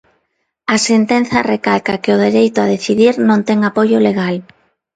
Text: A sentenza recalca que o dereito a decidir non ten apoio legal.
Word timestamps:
A 0.75 0.77
sentenza 0.89 1.47
recalca 1.53 2.01
que 2.01 2.13
o 2.15 2.21
dereito 2.25 2.57
a 2.61 2.71
decidir 2.75 3.13
non 3.29 3.39
ten 3.47 3.59
apoio 3.69 3.97
legal. 4.07 4.35